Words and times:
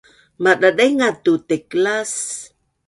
Madadaingaz 0.43 1.15
tu 1.23 1.31
taiklas 1.47 2.11